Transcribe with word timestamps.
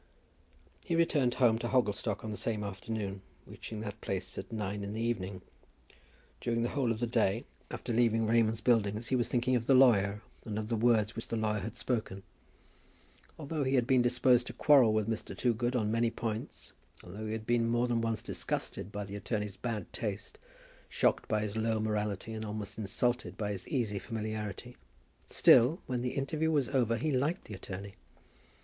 He 0.83 0.95
returned 0.95 1.35
home 1.35 1.59
to 1.59 1.67
Hogglestock 1.67 2.23
on 2.23 2.31
the 2.31 2.35
same 2.35 2.63
afternoon, 2.63 3.21
reaching 3.45 3.81
that 3.81 4.01
place 4.01 4.35
at 4.35 4.51
nine 4.51 4.83
in 4.83 4.93
the 4.93 5.01
evening. 5.01 5.43
During 6.39 6.63
the 6.63 6.69
whole 6.69 6.91
of 6.91 6.99
the 6.99 7.05
day 7.05 7.45
after 7.69 7.93
leaving 7.93 8.25
Raymond's 8.25 8.61
Buildings 8.61 9.09
he 9.09 9.15
was 9.15 9.27
thinking 9.27 9.55
of 9.55 9.67
the 9.67 9.75
lawyer, 9.75 10.23
and 10.43 10.57
of 10.57 10.69
the 10.69 10.75
words 10.75 11.15
which 11.15 11.27
the 11.27 11.35
lawyer 11.37 11.59
had 11.59 11.75
spoken. 11.75 12.23
Although 13.37 13.63
he 13.63 13.75
had 13.75 13.85
been 13.85 14.01
disposed 14.01 14.47
to 14.47 14.53
quarrel 14.53 14.91
with 14.91 15.07
Mr. 15.07 15.37
Toogood 15.37 15.75
on 15.75 15.91
many 15.91 16.09
points, 16.09 16.73
although 17.03 17.27
he 17.27 17.33
had 17.33 17.45
been 17.45 17.69
more 17.69 17.87
than 17.87 18.01
once 18.01 18.23
disgusted 18.23 18.91
by 18.91 19.03
the 19.05 19.15
attorney's 19.15 19.55
bad 19.55 19.93
taste, 19.93 20.39
shocked 20.89 21.27
by 21.27 21.41
his 21.43 21.55
low 21.55 21.79
morality, 21.79 22.33
and 22.33 22.43
almost 22.43 22.79
insulted 22.79 23.37
by 23.37 23.51
his 23.51 23.67
easy 23.67 23.99
familiarity, 23.99 24.75
still, 25.27 25.79
when 25.85 26.01
the 26.01 26.13
interview 26.15 26.49
was 26.49 26.69
over, 26.69 26.97
he 26.97 27.11
liked 27.11 27.45
the 27.45 27.53
attorney. 27.53 27.93